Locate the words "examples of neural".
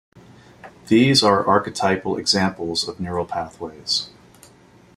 2.17-3.27